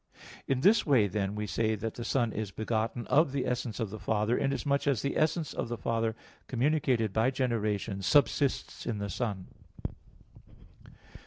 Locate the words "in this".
0.47-0.83